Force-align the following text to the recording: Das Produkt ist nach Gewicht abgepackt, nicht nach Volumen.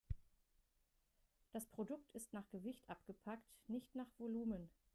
Das 1.51 1.67
Produkt 1.67 2.09
ist 2.15 2.33
nach 2.33 2.49
Gewicht 2.49 2.89
abgepackt, 2.89 3.45
nicht 3.67 3.93
nach 3.93 4.07
Volumen. 4.17 4.67